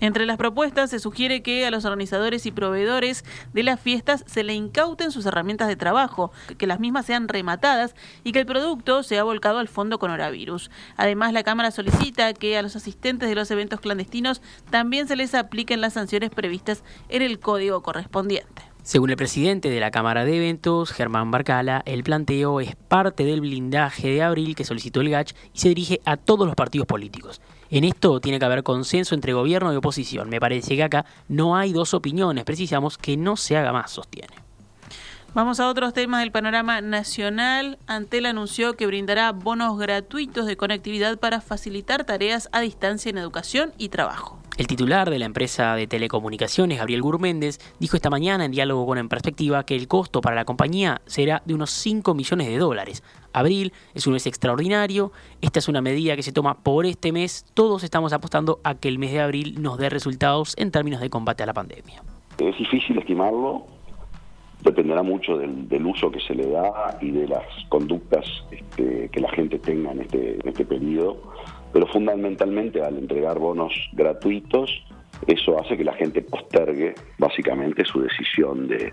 Entre 0.00 0.26
las 0.26 0.36
propuestas 0.36 0.90
se 0.90 1.00
sugiere 1.00 1.42
que 1.42 1.66
a 1.66 1.70
los 1.70 1.84
organizadores 1.84 2.46
y 2.46 2.52
proveedores 2.52 3.24
de 3.52 3.62
las 3.62 3.80
fiestas 3.80 4.24
se 4.26 4.44
le 4.44 4.54
incauten 4.54 5.10
sus 5.10 5.26
herramientas 5.26 5.66
de 5.66 5.76
trabajo, 5.76 6.30
que 6.56 6.66
las 6.66 6.78
mismas 6.78 7.06
sean 7.06 7.28
rematadas 7.28 7.94
y 8.22 8.32
que 8.32 8.40
el 8.40 8.46
producto 8.46 9.02
sea 9.02 9.24
volcado 9.24 9.58
al 9.58 9.68
fondo 9.68 9.98
coronavirus. 9.98 10.70
Además, 10.96 11.32
la 11.32 11.42
Cámara 11.42 11.70
solicita 11.70 12.32
que 12.32 12.56
a 12.56 12.62
los 12.62 12.76
asistentes 12.76 13.28
de 13.28 13.34
los 13.34 13.50
eventos 13.50 13.80
clandestinos 13.80 14.40
también 14.70 15.08
se 15.08 15.16
les 15.16 15.34
apliquen 15.34 15.80
las 15.80 15.94
sanciones 15.94 16.30
previstas 16.30 16.84
en 17.08 17.22
el 17.22 17.40
código 17.40 17.82
correspondiente. 17.82 18.62
Según 18.82 19.10
el 19.10 19.16
presidente 19.16 19.68
de 19.68 19.80
la 19.80 19.90
Cámara 19.90 20.24
de 20.24 20.36
Eventos, 20.36 20.92
Germán 20.92 21.30
Barcala, 21.30 21.82
el 21.84 22.04
planteo 22.04 22.60
es 22.60 22.74
parte 22.74 23.24
del 23.24 23.42
blindaje 23.42 24.08
de 24.08 24.22
abril 24.22 24.54
que 24.54 24.64
solicitó 24.64 25.02
el 25.02 25.10
GACH 25.10 25.34
y 25.52 25.58
se 25.58 25.68
dirige 25.68 26.00
a 26.06 26.16
todos 26.16 26.46
los 26.46 26.56
partidos 26.56 26.86
políticos. 26.86 27.42
En 27.70 27.84
esto 27.84 28.20
tiene 28.20 28.38
que 28.38 28.44
haber 28.44 28.62
consenso 28.62 29.14
entre 29.14 29.34
gobierno 29.34 29.72
y 29.72 29.76
oposición. 29.76 30.30
Me 30.30 30.40
parece 30.40 30.76
que 30.76 30.82
acá 30.82 31.04
no 31.28 31.56
hay 31.56 31.72
dos 31.72 31.92
opiniones, 31.92 32.44
precisamos 32.44 32.96
que 32.96 33.16
no 33.16 33.36
se 33.36 33.56
haga 33.56 33.72
más, 33.72 33.90
sostiene. 33.90 34.34
Vamos 35.34 35.60
a 35.60 35.68
otros 35.68 35.92
temas 35.92 36.20
del 36.20 36.32
panorama 36.32 36.80
nacional. 36.80 37.78
Antel 37.86 38.24
anunció 38.24 38.74
que 38.74 38.86
brindará 38.86 39.30
bonos 39.32 39.78
gratuitos 39.78 40.46
de 40.46 40.56
conectividad 40.56 41.18
para 41.18 41.42
facilitar 41.42 42.04
tareas 42.04 42.48
a 42.52 42.60
distancia 42.60 43.10
en 43.10 43.18
educación 43.18 43.74
y 43.76 43.90
trabajo. 43.90 44.38
El 44.56 44.66
titular 44.66 45.08
de 45.10 45.20
la 45.20 45.26
empresa 45.26 45.76
de 45.76 45.86
telecomunicaciones, 45.86 46.78
Gabriel 46.78 47.02
Gurméndez, 47.02 47.60
dijo 47.78 47.94
esta 47.94 48.10
mañana 48.10 48.44
en 48.44 48.50
diálogo 48.50 48.86
con 48.86 48.98
En 48.98 49.08
Perspectiva 49.08 49.64
que 49.64 49.76
el 49.76 49.86
costo 49.86 50.20
para 50.20 50.34
la 50.34 50.44
compañía 50.44 51.00
será 51.06 51.42
de 51.44 51.54
unos 51.54 51.70
5 51.70 52.12
millones 52.14 52.48
de 52.48 52.58
dólares. 52.58 53.04
Abril 53.32 53.72
es 53.94 54.06
un 54.06 54.14
mes 54.14 54.26
extraordinario, 54.26 55.12
esta 55.40 55.58
es 55.58 55.68
una 55.68 55.80
medida 55.80 56.16
que 56.16 56.22
se 56.22 56.32
toma 56.32 56.58
por 56.62 56.86
este 56.86 57.12
mes, 57.12 57.44
todos 57.54 57.84
estamos 57.84 58.12
apostando 58.12 58.60
a 58.64 58.74
que 58.74 58.88
el 58.88 58.98
mes 58.98 59.12
de 59.12 59.20
abril 59.20 59.62
nos 59.62 59.78
dé 59.78 59.88
resultados 59.88 60.54
en 60.56 60.70
términos 60.70 61.00
de 61.00 61.10
combate 61.10 61.42
a 61.42 61.46
la 61.46 61.54
pandemia. 61.54 62.02
Es 62.38 62.56
difícil 62.56 62.98
estimarlo, 62.98 63.66
dependerá 64.62 65.02
mucho 65.02 65.38
del, 65.38 65.86
uso 65.86 66.10
que 66.10 66.20
se 66.20 66.34
le 66.34 66.48
da 66.48 66.98
y 67.00 67.10
de 67.10 67.28
las 67.28 67.44
conductas 67.68 68.24
este, 68.50 69.08
que 69.10 69.20
la 69.20 69.30
gente 69.30 69.58
tenga 69.58 69.92
en 69.92 70.00
este, 70.00 70.34
en 70.34 70.48
este 70.48 70.64
periodo 70.64 71.16
pero 71.72 71.86
fundamentalmente 71.86 72.82
al 72.82 72.98
entregar 72.98 73.38
bonos 73.38 73.72
gratuitos, 73.92 74.70
eso 75.26 75.58
hace 75.60 75.76
que 75.76 75.84
la 75.84 75.94
gente 75.94 76.22
postergue 76.22 76.94
básicamente 77.18 77.84
su 77.84 78.00
decisión 78.00 78.68
de, 78.68 78.92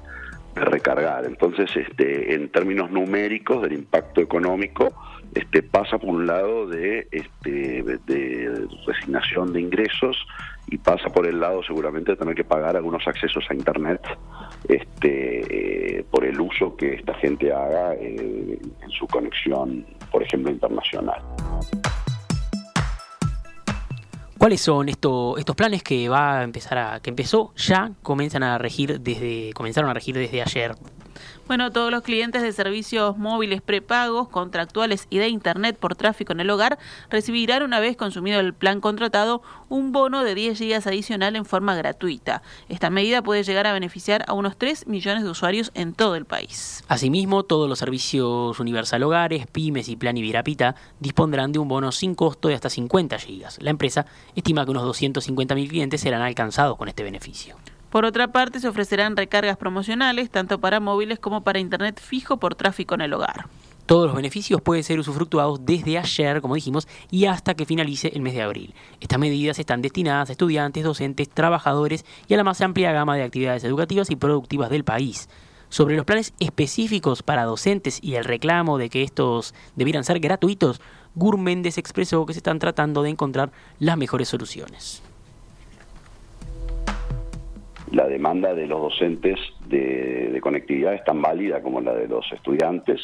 recargar. 0.56 1.26
Entonces, 1.26 1.70
este, 1.76 2.34
en 2.34 2.50
términos 2.50 2.90
numéricos 2.92 3.62
del 3.62 3.74
impacto 3.74 4.22
económico, 4.22 4.94
este, 5.34 5.62
pasa 5.64 5.98
por 5.98 6.10
un 6.10 6.28
lado 6.28 6.68
de, 6.68 7.08
este, 7.12 7.84
de 7.84 8.68
resignación 8.88 9.52
de 9.52 9.62
ingresos 9.62 10.18
y 10.68 10.78
pasa 10.78 11.10
por 11.10 11.28
el 11.28 11.40
lado 11.40 11.62
seguramente 11.64 12.12
de 12.12 12.18
tener 12.18 12.36
que 12.36 12.44
pagar 12.44 12.76
algunos 12.76 13.08
accesos 13.08 13.46
a 13.50 13.54
Internet 13.54 14.02
este, 14.68 16.00
eh, 16.00 16.06
por 16.10 16.26
el 16.26 16.40
uso 16.40 16.76
que 16.76 16.96
esta 16.96 17.14
gente 17.16 17.52
haga 17.52 17.94
eh, 17.96 18.60
en 18.82 18.90
su 18.92 19.06
conexión, 19.08 19.86
por 20.12 20.24
ejemplo, 20.24 20.52
internacional. 20.52 21.22
¿Cuáles 24.46 24.62
son 24.62 24.90
estos, 24.90 25.40
estos 25.40 25.56
planes 25.56 25.82
que 25.82 26.08
va 26.08 26.38
a 26.38 26.44
empezar 26.44 26.78
a, 26.78 27.00
que 27.00 27.10
empezó 27.10 27.52
ya, 27.56 27.94
comienzan 28.04 28.44
a 28.44 28.60
regir 28.60 29.02
desde, 29.02 29.52
comenzaron 29.54 29.90
a 29.90 29.94
regir 29.96 30.14
desde 30.16 30.44
ayer 30.44 30.76
bueno, 31.48 31.72
todos 31.72 31.92
los 31.92 32.02
clientes 32.02 32.42
de 32.42 32.52
servicios 32.52 33.18
móviles 33.18 33.62
prepagos, 33.62 34.30
contractuales 34.30 35.08
y 35.10 35.18
de 35.18 35.30
Internet 35.30 35.78
por 35.78 35.96
tráfico 35.96 36.34
en 36.34 36.40
el 36.40 36.50
hogar 36.50 36.80
recibirán 37.10 37.64
una 37.64 37.80
vez 37.80 37.96
consumido 37.96 38.40
el 38.40 38.54
plan 38.54 38.82
contratado 38.82 39.42
un 39.70 39.92
bono 39.92 40.24
de 40.24 40.36
10 40.36 40.58
gigas 40.58 40.88
adicional 40.88 41.36
en 41.36 41.46
forma 41.46 41.76
gratuita. 41.76 42.42
Esta 42.70 42.90
medida 42.90 43.22
puede 43.22 43.44
llegar 43.44 43.68
a 43.68 43.74
beneficiar 43.74 44.26
a 44.28 44.34
unos 44.34 44.58
3 44.58 44.88
millones 44.88 45.24
de 45.24 45.30
usuarios 45.30 45.72
en 45.74 45.94
todo 45.94 46.16
el 46.16 46.26
país. 46.26 46.84
Asimismo, 46.88 47.44
todos 47.44 47.70
los 47.70 47.80
servicios 47.80 48.60
Universal 48.60 49.04
Hogares, 49.04 49.48
Pymes 49.48 49.90
y 49.90 49.96
Plan 49.96 50.18
Ibirapita 50.18 50.76
dispondrán 51.00 51.52
de 51.52 51.60
un 51.60 51.68
bono 51.68 51.92
sin 51.92 52.16
costo 52.16 52.48
de 52.48 52.56
hasta 52.56 52.70
50 52.70 53.20
gigas. 53.20 53.58
La 53.62 53.70
empresa 53.70 54.06
estima 54.36 54.66
que 54.66 54.72
unos 54.72 54.84
250.000 54.84 55.70
clientes 55.70 56.02
serán 56.02 56.22
alcanzados 56.22 56.78
con 56.78 56.88
este 56.88 57.04
beneficio. 57.04 57.56
Por 57.96 58.04
otra 58.04 58.28
parte, 58.28 58.60
se 58.60 58.68
ofrecerán 58.68 59.16
recargas 59.16 59.56
promocionales 59.56 60.30
tanto 60.30 60.60
para 60.60 60.82
móviles 60.82 61.18
como 61.18 61.46
para 61.46 61.60
Internet 61.60 62.02
fijo 62.02 62.36
por 62.36 62.54
tráfico 62.54 62.94
en 62.94 63.00
el 63.00 63.14
hogar. 63.14 63.48
Todos 63.86 64.08
los 64.08 64.16
beneficios 64.18 64.60
pueden 64.60 64.84
ser 64.84 65.00
usufructuados 65.00 65.66
desde 65.66 65.98
ayer, 65.98 66.42
como 66.42 66.56
dijimos, 66.56 66.90
y 67.10 67.24
hasta 67.24 67.54
que 67.54 67.66
finalice 67.66 68.12
el 68.14 68.22
mes 68.22 68.34
de 68.34 68.42
abril. 68.42 68.74
Estas 69.00 69.18
medidas 69.18 69.60
están 69.60 69.82
destinadas 69.82 70.28
a 70.28 70.34
estudiantes, 70.34 70.84
docentes, 70.84 71.30
trabajadores 71.30 72.04
y 72.28 72.34
a 72.34 72.38
la 72.38 72.44
más 72.44 72.60
amplia 72.60 72.92
gama 72.92 73.16
de 73.16 73.24
actividades 73.24 73.64
educativas 73.64 74.12
y 74.12 74.18
productivas 74.18 74.70
del 74.70 74.84
país. 74.84 75.30
Sobre 75.70 75.96
los 75.96 76.04
planes 76.04 76.34
específicos 76.42 77.24
para 77.24 77.46
docentes 77.46 78.00
y 78.04 78.16
el 78.16 78.26
reclamo 78.26 78.78
de 78.78 78.90
que 78.90 79.04
estos 79.04 79.54
debieran 79.78 80.04
ser 80.04 80.20
gratuitos, 80.20 80.82
Gur 81.16 81.38
Méndez 81.38 81.78
expresó 81.78 82.26
que 82.26 82.34
se 82.34 82.40
están 82.40 82.60
tratando 82.60 83.04
de 83.04 83.12
encontrar 83.12 83.54
las 83.80 83.98
mejores 83.98 84.28
soluciones 84.28 85.02
la 87.92 88.08
demanda 88.08 88.54
de 88.54 88.68
los 88.68 88.82
docentes 88.82 89.40
de, 89.68 90.40
conectividad 90.42 90.94
es 90.94 91.04
tan 91.04 91.22
válida 91.22 91.62
como 91.62 91.82
la 91.82 91.94
de 91.94 92.08
los 92.08 92.32
estudiantes. 92.32 93.02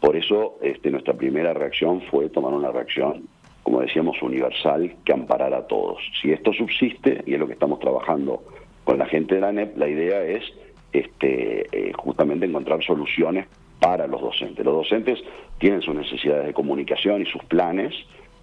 Por 0.00 0.16
eso 0.16 0.58
este, 0.62 0.90
nuestra 0.90 1.14
primera 1.14 1.52
reacción 1.52 2.02
fue 2.02 2.28
tomar 2.28 2.52
una 2.52 2.70
reacción, 2.70 3.26
como 3.64 3.80
decíamos, 3.80 4.22
universal 4.22 4.94
que 5.04 5.12
amparara 5.12 5.58
a 5.58 5.66
todos. 5.66 5.98
Si 6.20 6.30
esto 6.30 6.52
subsiste, 6.52 7.24
y 7.26 7.34
es 7.34 7.40
lo 7.40 7.46
que 7.48 7.54
estamos 7.54 7.80
trabajando 7.80 8.44
con 8.84 8.98
la 8.98 9.06
gente 9.06 9.36
de 9.36 9.40
la 9.40 9.50
NEP, 9.50 9.76
la 9.76 9.88
idea 9.88 10.22
es 10.22 10.44
este, 10.92 11.66
eh, 11.72 11.92
justamente 11.94 12.46
encontrar 12.46 12.82
soluciones 12.84 13.46
para 13.80 14.06
los 14.06 14.20
docentes. 14.20 14.64
Los 14.64 14.76
docentes 14.76 15.18
tienen 15.58 15.82
sus 15.82 15.94
necesidades 15.94 16.46
de 16.46 16.54
comunicación 16.54 17.22
y 17.22 17.26
sus 17.26 17.42
planes, 17.44 17.92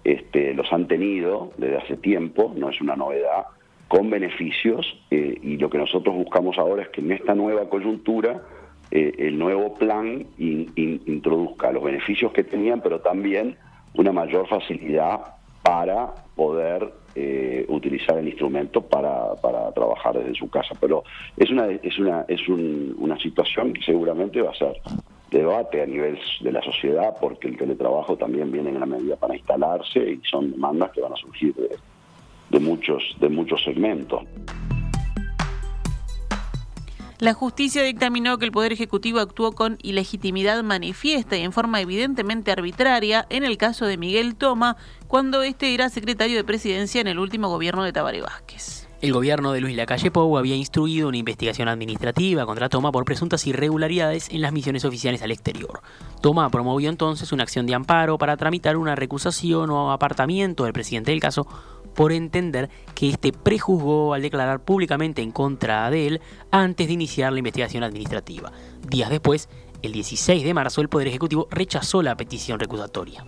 este, 0.04 0.52
los 0.52 0.70
han 0.72 0.88
tenido 0.88 1.52
desde 1.56 1.78
hace 1.78 1.96
tiempo, 1.96 2.52
no 2.56 2.68
es 2.68 2.80
una 2.80 2.96
novedad, 2.96 3.46
con 3.92 4.08
beneficios 4.08 4.86
eh, 5.10 5.38
y 5.42 5.58
lo 5.58 5.68
que 5.68 5.76
nosotros 5.76 6.16
buscamos 6.16 6.56
ahora 6.56 6.84
es 6.84 6.88
que 6.88 7.02
en 7.02 7.12
esta 7.12 7.34
nueva 7.34 7.68
coyuntura 7.68 8.40
eh, 8.90 9.12
el 9.18 9.38
nuevo 9.38 9.74
plan 9.74 10.24
introduzca 10.38 11.70
los 11.72 11.84
beneficios 11.84 12.32
que 12.32 12.42
tenían, 12.42 12.80
pero 12.80 13.00
también 13.00 13.54
una 13.92 14.10
mayor 14.10 14.48
facilidad 14.48 15.20
para 15.62 16.14
poder 16.34 16.90
eh, 17.14 17.66
utilizar 17.68 18.16
el 18.16 18.28
instrumento 18.28 18.80
para, 18.80 19.34
para, 19.34 19.70
trabajar 19.72 20.16
desde 20.16 20.36
su 20.36 20.48
casa. 20.48 20.74
Pero 20.80 21.04
es 21.36 21.50
una 21.50 21.66
es 21.66 21.98
una 21.98 22.24
es 22.28 22.48
una 22.48 23.18
situación 23.18 23.74
que 23.74 23.82
seguramente 23.82 24.40
va 24.40 24.52
a 24.52 24.54
ser 24.54 24.80
debate 25.30 25.82
a 25.82 25.86
nivel 25.86 26.18
de 26.40 26.50
la 26.50 26.62
sociedad, 26.62 27.14
porque 27.20 27.48
el 27.48 27.58
teletrabajo 27.58 28.16
también 28.16 28.50
viene 28.50 28.70
en 28.70 28.80
la 28.80 28.86
medida 28.86 29.16
para 29.16 29.36
instalarse 29.36 29.98
y 30.12 30.20
son 30.24 30.52
demandas 30.52 30.92
que 30.92 31.02
van 31.02 31.12
a 31.12 31.16
surgir 31.16 31.54
de, 31.56 31.76
de 32.52 32.60
muchos, 32.60 33.02
de 33.18 33.28
muchos 33.28 33.64
segmentos. 33.64 34.22
La 37.18 37.34
justicia 37.34 37.84
dictaminó 37.84 38.36
que 38.38 38.44
el 38.44 38.52
Poder 38.52 38.72
Ejecutivo 38.72 39.20
actuó 39.20 39.52
con 39.52 39.78
ilegitimidad 39.82 40.62
manifiesta 40.64 41.36
y 41.36 41.42
en 41.42 41.52
forma 41.52 41.80
evidentemente 41.80 42.50
arbitraria 42.50 43.26
en 43.30 43.44
el 43.44 43.56
caso 43.58 43.86
de 43.86 43.96
Miguel 43.96 44.34
Toma, 44.34 44.76
cuando 45.06 45.42
este 45.42 45.72
era 45.72 45.88
secretario 45.88 46.36
de 46.36 46.44
presidencia 46.44 47.00
en 47.00 47.06
el 47.06 47.20
último 47.20 47.48
gobierno 47.48 47.84
de 47.84 47.92
Tabaré 47.92 48.22
Vázquez. 48.22 48.88
El 49.00 49.12
gobierno 49.12 49.52
de 49.52 49.60
Luis 49.60 49.76
Lacalle 49.76 50.12
Pou 50.12 50.36
había 50.36 50.54
instruido 50.54 51.08
una 51.08 51.16
investigación 51.16 51.68
administrativa 51.68 52.46
contra 52.46 52.68
Toma 52.68 52.92
por 52.92 53.04
presuntas 53.04 53.46
irregularidades 53.48 54.28
en 54.30 54.40
las 54.42 54.52
misiones 54.52 54.84
oficiales 54.84 55.22
al 55.22 55.32
exterior. 55.32 55.80
Toma 56.20 56.48
promovió 56.50 56.88
entonces 56.88 57.32
una 57.32 57.42
acción 57.42 57.66
de 57.66 57.74
amparo 57.74 58.18
para 58.18 58.36
tramitar 58.36 58.76
una 58.76 58.94
recusación 58.94 59.70
o 59.70 59.90
apartamiento 59.90 60.64
del 60.64 60.72
presidente 60.72 61.10
del 61.10 61.20
caso 61.20 61.48
por 61.94 62.12
entender 62.12 62.70
que 62.94 63.10
éste 63.10 63.32
prejuzgó 63.32 64.14
al 64.14 64.22
declarar 64.22 64.60
públicamente 64.60 65.22
en 65.22 65.30
contra 65.30 65.90
de 65.90 66.06
él 66.06 66.20
antes 66.50 66.86
de 66.86 66.92
iniciar 66.92 67.32
la 67.32 67.38
investigación 67.38 67.82
administrativa. 67.82 68.52
Días 68.88 69.10
después, 69.10 69.48
el 69.82 69.92
16 69.92 70.44
de 70.44 70.54
marzo 70.54 70.80
el 70.80 70.88
Poder 70.88 71.08
Ejecutivo 71.08 71.48
rechazó 71.50 72.02
la 72.02 72.16
petición 72.16 72.58
recusatoria. 72.58 73.24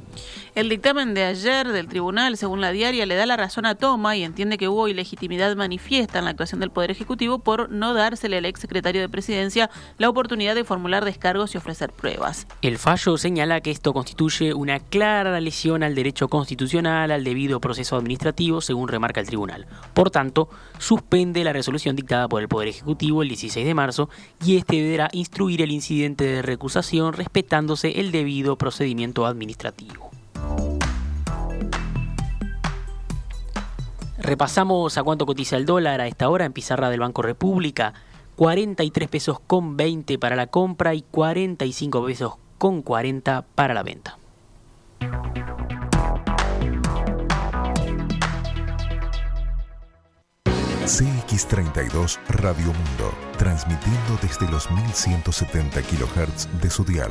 El 0.55 0.69
dictamen 0.69 1.15
de 1.15 1.25
ayer 1.25 1.69
del 1.69 1.89
tribunal, 1.89 2.37
según 2.37 2.61
la 2.61 2.71
diaria, 2.71 3.07
le 3.07 3.17
da 3.17 3.27
la 3.27 3.37
razón 3.37 3.67
a 3.67 3.75
Toma 3.75 4.17
y 4.17 4.23
entiende 4.23 4.57
que 4.57 4.69
hubo 4.69 4.87
ilegitimidad 4.87 5.57
manifiesta 5.57 6.19
en 6.19 6.27
la 6.27 6.31
actuación 6.31 6.61
del 6.61 6.71
Poder 6.71 6.91
Ejecutivo 6.91 7.41
por 7.41 7.71
no 7.71 7.93
dársele 7.93 8.39
al 8.39 8.45
ex 8.45 8.61
secretario 8.61 9.01
de 9.01 9.09
Presidencia 9.09 9.69
la 9.99 10.09
oportunidad 10.09 10.55
de 10.55 10.65
formular 10.65 11.05
descargos 11.05 11.55
y 11.55 11.59
ofrecer 11.59 11.93
pruebas. 11.93 12.47
El 12.63 12.79
fallo 12.79 13.17
señala 13.19 13.61
que 13.61 13.71
esto 13.73 13.93
constituye 13.93 14.55
una 14.55 14.79
clara 14.79 15.41
lesión 15.41 15.83
al 15.83 15.95
derecho 15.95 16.29
constitucional 16.29 17.11
al 17.11 17.25
debido 17.25 17.61
proceso 17.61 17.97
administrativo, 17.97 18.61
según 18.61 18.89
remarca 18.89 19.21
el 19.21 19.27
tribunal. 19.27 19.67
Por 19.93 20.11
tanto, 20.11 20.49
suspende 20.79 21.43
la 21.43 21.53
resolución 21.53 21.97
dictada 21.97 22.29
por 22.29 22.43
el 22.43 22.49
Poder 22.49 22.69
Ejecutivo 22.69 23.23
el 23.23 23.29
16 23.29 23.67
de 23.67 23.75
marzo 23.75 24.09
y 24.45 24.57
este 24.57 24.77
deberá 24.77 25.09
instruir 25.13 25.63
el 25.63 25.73
incidente 25.73 26.25
de 26.25 26.43
recusación 26.45 27.13
respetándose 27.13 28.01
el 28.01 28.13
debido 28.13 28.57
procedimiento 28.57 29.27
administrativo. 29.27 30.11
Repasamos 34.19 34.97
a 34.97 35.03
cuánto 35.03 35.27
cotiza 35.27 35.57
el 35.57 35.67
dólar 35.67 36.01
a 36.01 36.07
esta 36.07 36.31
hora 36.31 36.47
en 36.47 36.53
pizarra 36.53 36.89
del 36.89 37.01
Banco 37.01 37.21
República. 37.21 37.93
43 38.37 39.09
pesos 39.09 39.39
con 39.39 39.77
20 39.77 40.19
para 40.19 40.35
la 40.35 40.47
compra 40.47 40.95
y 40.95 41.03
45 41.03 42.07
pesos 42.07 42.35
con 42.59 42.83
40 42.83 43.45
para 43.55 43.75
la 43.75 43.83
venta. 43.83 44.19
CX32 50.85 52.19
Radio 52.29 52.67
Mundo, 52.67 53.15
transmitiendo 53.39 54.19
desde 54.21 54.47
los 54.51 54.71
1170 54.71 55.81
kHz 55.81 56.61
de 56.61 56.69
su 56.69 56.85
dial. 56.85 57.11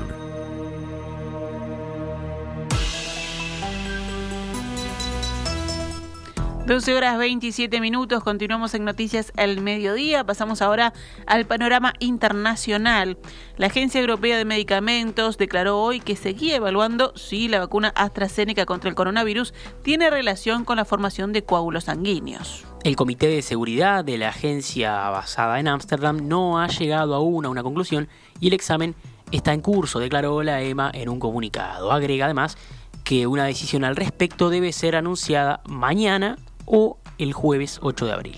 12 6.68 6.96
horas 6.96 7.18
27 7.18 7.82
minutos, 7.82 8.24
continuamos 8.24 8.76
en 8.76 8.86
Noticias 8.86 9.34
al 9.38 9.60
Mediodía, 9.60 10.24
pasamos 10.24 10.62
ahora 10.62 10.94
al 11.26 11.46
panorama 11.46 11.94
internacional. 11.98 13.18
La 13.58 13.68
Agencia 13.68 14.00
Europea 14.00 14.38
de 14.38 14.46
Medicamentos 14.46 15.40
declaró 15.40 15.82
hoy 15.82 16.00
que 16.00 16.16
seguía 16.16 16.58
evaluando 16.58 17.12
si 17.18 17.48
la 17.48 17.60
vacuna 17.60 17.92
AstraZeneca 17.96 18.68
contra 18.68 18.90
el 18.90 18.96
coronavirus 18.96 19.52
tiene 19.82 20.12
relación 20.12 20.64
con 20.64 20.78
la 20.78 20.86
formación 20.86 21.34
de 21.34 21.44
coágulos 21.44 21.86
sanguíneos. 21.86 22.66
El 22.84 22.98
Comité 22.98 23.28
de 23.28 23.42
Seguridad 23.42 24.04
de 24.04 24.18
la 24.18 24.28
agencia 24.28 25.10
basada 25.10 25.58
en 25.58 25.70
Ámsterdam 25.70 26.28
no 26.28 26.60
ha 26.60 26.68
llegado 26.68 27.16
aún 27.16 27.46
a 27.46 27.50
una 27.50 27.64
conclusión 27.64 28.10
y 28.42 28.48
el 28.48 28.54
examen 28.54 28.94
está 29.32 29.54
en 29.54 29.62
curso, 29.62 30.00
declaró 30.00 30.44
la 30.44 30.62
EMA 30.62 30.92
en 30.94 31.08
un 31.08 31.18
comunicado. 31.18 31.94
Agrega 31.94 32.26
además 32.26 32.58
que 33.06 33.26
una 33.26 33.46
decisión 33.46 33.86
al 33.86 33.96
respecto 33.96 34.50
debe 34.50 34.74
ser 34.74 34.98
anunciada 34.98 35.62
mañana 35.66 36.36
o 36.66 36.98
el 37.20 37.32
jueves 37.32 37.80
8 37.82 38.06
de 38.06 38.12
abril. 38.12 38.38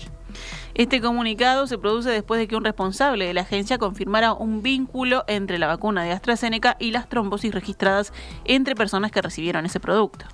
Este 0.74 1.00
comunicado 1.00 1.66
se 1.66 1.76
produce 1.76 2.10
después 2.10 2.38
de 2.38 2.46
que 2.46 2.54
un 2.54 2.62
responsable 2.62 3.26
de 3.26 3.34
la 3.34 3.40
agencia 3.40 3.78
confirmara 3.78 4.32
un 4.32 4.62
vínculo 4.62 5.24
entre 5.26 5.58
la 5.58 5.66
vacuna 5.66 6.04
de 6.04 6.12
AstraZeneca 6.12 6.76
y 6.78 6.92
las 6.92 7.08
trombosis 7.08 7.52
registradas 7.52 8.12
entre 8.44 8.76
personas 8.76 9.10
que 9.10 9.22
recibieron 9.22 9.66
ese 9.66 9.80
producto. 9.80 10.24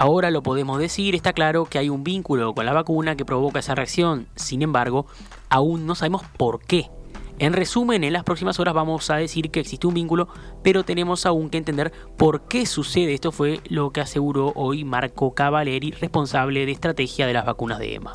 Ahora 0.00 0.30
lo 0.30 0.44
podemos 0.44 0.78
decir, 0.78 1.16
está 1.16 1.32
claro 1.32 1.64
que 1.64 1.76
hay 1.76 1.88
un 1.88 2.04
vínculo 2.04 2.54
con 2.54 2.64
la 2.64 2.72
vacuna 2.72 3.16
que 3.16 3.24
provoca 3.24 3.58
esa 3.58 3.74
reacción. 3.74 4.28
Sin 4.36 4.62
embargo, 4.62 5.06
aún 5.48 5.86
no 5.86 5.96
sabemos 5.96 6.22
por 6.36 6.60
qué. 6.60 6.88
En 7.40 7.52
resumen, 7.52 8.04
en 8.04 8.12
las 8.12 8.22
próximas 8.22 8.60
horas 8.60 8.74
vamos 8.74 9.10
a 9.10 9.16
decir 9.16 9.50
que 9.50 9.58
existe 9.58 9.88
un 9.88 9.94
vínculo, 9.94 10.28
pero 10.62 10.84
tenemos 10.84 11.26
aún 11.26 11.50
que 11.50 11.58
entender 11.58 11.90
por 12.16 12.46
qué 12.46 12.64
sucede. 12.64 13.12
Esto 13.12 13.32
fue 13.32 13.60
lo 13.68 13.90
que 13.90 14.00
aseguró 14.00 14.52
hoy 14.54 14.84
Marco 14.84 15.34
Cavaleri, 15.34 15.90
responsable 15.90 16.64
de 16.64 16.70
estrategia 16.70 17.26
de 17.26 17.32
las 17.32 17.44
vacunas 17.44 17.80
de 17.80 17.96
EMA. 17.96 18.12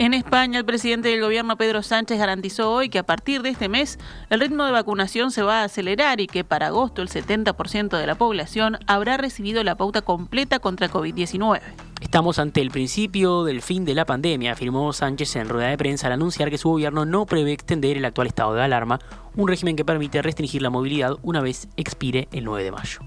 En 0.00 0.14
España, 0.14 0.58
el 0.58 0.64
presidente 0.64 1.10
del 1.10 1.20
gobierno 1.20 1.58
Pedro 1.58 1.82
Sánchez 1.82 2.18
garantizó 2.18 2.72
hoy 2.72 2.88
que 2.88 2.98
a 2.98 3.02
partir 3.02 3.42
de 3.42 3.50
este 3.50 3.68
mes 3.68 3.98
el 4.30 4.40
ritmo 4.40 4.64
de 4.64 4.72
vacunación 4.72 5.30
se 5.30 5.42
va 5.42 5.60
a 5.60 5.64
acelerar 5.64 6.22
y 6.22 6.26
que 6.26 6.42
para 6.42 6.68
agosto 6.68 7.02
el 7.02 7.10
70% 7.10 7.98
de 7.98 8.06
la 8.06 8.14
población 8.14 8.78
habrá 8.86 9.18
recibido 9.18 9.62
la 9.62 9.76
pauta 9.76 10.00
completa 10.00 10.58
contra 10.58 10.88
COVID-19. 10.88 11.60
Estamos 12.00 12.38
ante 12.38 12.62
el 12.62 12.70
principio 12.70 13.44
del 13.44 13.60
fin 13.60 13.84
de 13.84 13.92
la 13.92 14.06
pandemia, 14.06 14.52
afirmó 14.52 14.90
Sánchez 14.94 15.36
en 15.36 15.50
rueda 15.50 15.68
de 15.68 15.76
prensa 15.76 16.06
al 16.06 16.14
anunciar 16.14 16.48
que 16.48 16.56
su 16.56 16.70
gobierno 16.70 17.04
no 17.04 17.26
prevé 17.26 17.52
extender 17.52 17.98
el 17.98 18.06
actual 18.06 18.28
estado 18.28 18.54
de 18.54 18.62
alarma, 18.62 19.00
un 19.36 19.48
régimen 19.48 19.76
que 19.76 19.84
permite 19.84 20.22
restringir 20.22 20.62
la 20.62 20.70
movilidad 20.70 21.18
una 21.22 21.42
vez 21.42 21.68
expire 21.76 22.26
el 22.32 22.44
9 22.44 22.64
de 22.64 22.72
mayo. 22.72 23.00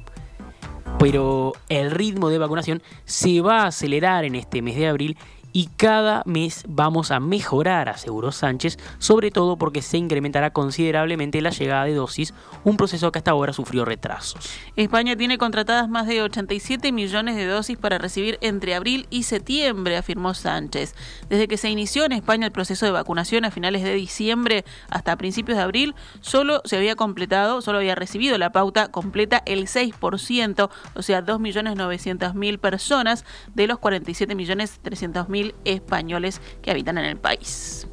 Pero 0.99 1.53
el 1.69 1.89
ritmo 1.89 2.29
de 2.29 2.37
vacunación 2.37 2.83
se 3.05 3.41
va 3.41 3.63
a 3.63 3.67
acelerar 3.67 4.25
en 4.25 4.35
este 4.35 4.61
mes 4.61 4.75
de 4.75 4.87
abril 4.87 5.17
y 5.53 5.67
cada 5.77 6.23
mes 6.25 6.65
vamos 6.67 7.11
a 7.11 7.19
mejorar, 7.19 7.87
aseguró 7.87 8.31
Sánchez, 8.31 8.79
sobre 8.97 9.29
todo 9.29 9.55
porque 9.57 9.83
se 9.83 9.97
incrementará 9.97 10.51
considerablemente 10.51 11.41
la 11.41 11.51
llegada 11.51 11.85
de 11.85 11.93
dosis, 11.93 12.33
un 12.63 12.75
proceso 12.75 13.11
que 13.11 13.19
hasta 13.19 13.31
ahora 13.31 13.53
sufrió 13.53 13.85
retrasos. 13.85 14.49
España 14.75 15.15
tiene 15.15 15.37
contratadas 15.37 15.87
más 15.87 16.07
de 16.07 16.23
87 16.23 16.91
millones 16.91 17.35
de 17.35 17.45
dosis 17.45 17.77
para 17.77 17.99
recibir 17.99 18.39
entre 18.41 18.73
abril 18.73 19.05
y 19.11 19.23
septiembre, 19.23 19.95
afirmó 19.95 20.33
Sánchez. 20.33 20.95
Desde 21.29 21.47
que 21.47 21.57
se 21.57 21.69
inició 21.69 22.05
en 22.05 22.13
España 22.13 22.47
el 22.47 22.51
proceso 22.51 22.87
de 22.87 22.91
vacunación 22.91 23.45
a 23.45 23.51
finales 23.51 23.83
de 23.83 23.93
diciembre 23.93 24.65
hasta 24.89 25.15
principios 25.17 25.57
de 25.57 25.63
abril, 25.63 25.93
solo 26.21 26.61
se 26.65 26.77
había 26.77 26.95
completado, 26.95 27.61
solo 27.61 27.77
había 27.77 27.93
recibido 27.93 28.39
la 28.39 28.51
pauta 28.51 28.87
completa 28.87 29.43
el 29.45 29.67
6%, 29.67 30.69
o 30.95 31.01
sea, 31.03 31.23
2.900.000 31.23 32.57
personas 32.57 33.25
de 33.53 33.67
los 33.67 33.77
47.300.000 33.77 35.42
españoles 35.65 36.41
que 36.61 36.71
habitan 36.71 36.97
en 36.97 37.05
el 37.05 37.17
país. 37.17 37.87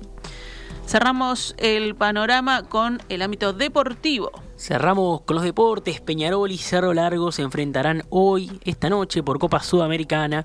Cerramos 0.86 1.54
el 1.58 1.94
panorama 1.94 2.64
con 2.64 3.00
el 3.08 3.22
ámbito 3.22 3.52
deportivo. 3.52 4.32
Cerramos 4.56 5.20
con 5.20 5.36
los 5.36 5.44
deportes. 5.44 6.00
Peñarol 6.00 6.50
y 6.50 6.58
Cerro 6.58 6.92
Largo 6.92 7.30
se 7.30 7.42
enfrentarán 7.42 8.02
hoy, 8.10 8.60
esta 8.64 8.90
noche, 8.90 9.22
por 9.22 9.38
Copa 9.38 9.60
Sudamericana, 9.60 10.44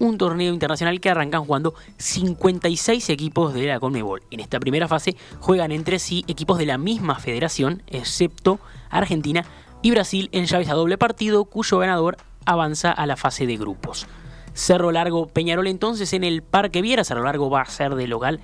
un 0.00 0.18
torneo 0.18 0.52
internacional 0.52 1.00
que 1.00 1.10
arrancan 1.10 1.44
jugando 1.44 1.74
56 1.98 3.08
equipos 3.10 3.54
de 3.54 3.66
la 3.66 3.78
Conmebol. 3.80 4.22
En 4.30 4.40
esta 4.40 4.58
primera 4.58 4.88
fase 4.88 5.16
juegan 5.38 5.72
entre 5.72 5.98
sí 5.98 6.24
equipos 6.26 6.58
de 6.58 6.66
la 6.66 6.76
misma 6.76 7.20
federación, 7.20 7.82
excepto 7.86 8.58
Argentina 8.90 9.44
y 9.82 9.92
Brasil 9.92 10.28
en 10.32 10.46
llaves 10.46 10.70
a 10.70 10.74
doble 10.74 10.98
partido, 10.98 11.44
cuyo 11.44 11.78
ganador 11.78 12.16
avanza 12.46 12.90
a 12.90 13.06
la 13.06 13.16
fase 13.16 13.46
de 13.46 13.56
grupos. 13.56 14.06
Cerro 14.54 14.92
Largo 14.92 15.26
Peñarol 15.26 15.66
entonces 15.66 16.12
en 16.12 16.24
el 16.24 16.42
Parque 16.42 16.80
Viera. 16.80 17.04
Cerro 17.04 17.24
Largo 17.24 17.50
va 17.50 17.60
a 17.62 17.66
ser 17.66 17.94
de 17.94 18.06
local 18.06 18.40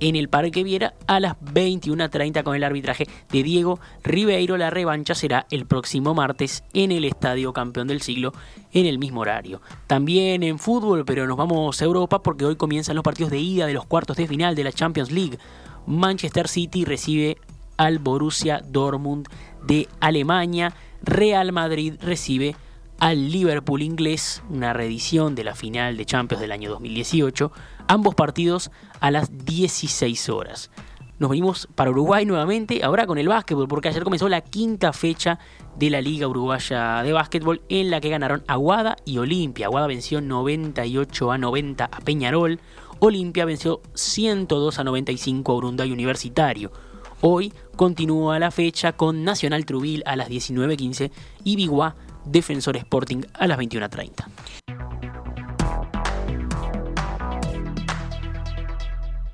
en 0.00 0.16
el 0.16 0.28
Parque 0.28 0.62
Viera 0.62 0.94
a 1.06 1.20
las 1.20 1.38
21.30 1.40 2.42
con 2.42 2.54
el 2.54 2.64
arbitraje 2.64 3.06
de 3.30 3.42
Diego 3.42 3.80
Ribeiro. 4.02 4.56
La 4.56 4.70
revancha 4.70 5.14
será 5.14 5.46
el 5.50 5.66
próximo 5.66 6.14
martes 6.14 6.64
en 6.72 6.92
el 6.92 7.04
Estadio 7.04 7.52
Campeón 7.52 7.88
del 7.88 8.02
Siglo 8.02 8.32
en 8.72 8.86
el 8.86 8.98
mismo 8.98 9.20
horario. 9.20 9.60
También 9.86 10.42
en 10.42 10.58
fútbol, 10.58 11.04
pero 11.04 11.26
nos 11.26 11.36
vamos 11.36 11.80
a 11.80 11.84
Europa 11.84 12.22
porque 12.22 12.44
hoy 12.44 12.56
comienzan 12.56 12.96
los 12.96 13.04
partidos 13.04 13.32
de 13.32 13.38
ida 13.38 13.66
de 13.66 13.74
los 13.74 13.86
cuartos 13.86 14.16
de 14.16 14.28
final 14.28 14.54
de 14.54 14.64
la 14.64 14.72
Champions 14.72 15.10
League. 15.10 15.38
Manchester 15.86 16.48
City 16.48 16.84
recibe 16.84 17.38
al 17.76 17.98
Borussia 17.98 18.62
Dortmund 18.64 19.28
de 19.66 19.88
Alemania. 20.00 20.74
Real 21.02 21.52
Madrid 21.52 21.94
recibe 22.00 22.56
al 22.98 23.30
Liverpool 23.30 23.82
inglés, 23.82 24.42
una 24.50 24.72
reedición 24.72 25.34
de 25.34 25.44
la 25.44 25.54
final 25.54 25.96
de 25.96 26.04
Champions 26.04 26.40
del 26.40 26.52
año 26.52 26.70
2018, 26.70 27.52
ambos 27.86 28.14
partidos 28.14 28.70
a 29.00 29.10
las 29.10 29.44
16 29.44 30.28
horas. 30.28 30.70
Nos 31.18 31.30
venimos 31.30 31.68
para 31.74 31.90
Uruguay 31.90 32.24
nuevamente, 32.24 32.84
ahora 32.84 33.06
con 33.06 33.18
el 33.18 33.28
básquetbol, 33.28 33.66
porque 33.66 33.88
ayer 33.88 34.04
comenzó 34.04 34.28
la 34.28 34.40
quinta 34.40 34.92
fecha 34.92 35.38
de 35.76 35.90
la 35.90 36.00
Liga 36.00 36.28
Uruguaya 36.28 37.02
de 37.02 37.12
Básquetbol, 37.12 37.62
en 37.68 37.90
la 37.90 38.00
que 38.00 38.08
ganaron 38.08 38.44
Aguada 38.46 38.96
y 39.04 39.18
Olimpia. 39.18 39.66
Aguada 39.66 39.88
venció 39.88 40.20
98 40.20 41.32
a 41.32 41.38
90 41.38 41.84
a 41.84 42.00
Peñarol, 42.00 42.60
Olimpia 43.00 43.44
venció 43.44 43.80
102 43.94 44.78
a 44.78 44.84
95 44.84 45.52
a 45.52 45.56
Urunday 45.56 45.92
Universitario. 45.92 46.72
Hoy 47.20 47.52
continúa 47.74 48.38
la 48.38 48.52
fecha 48.52 48.92
con 48.92 49.24
Nacional 49.24 49.66
Trubil 49.66 50.04
a 50.06 50.14
las 50.14 50.28
19.15 50.28 51.10
y 51.42 51.56
Biguá 51.56 51.96
Defensor 52.30 52.76
Sporting 52.76 53.22
a 53.34 53.46
las 53.46 53.58
21.30. 53.58 54.67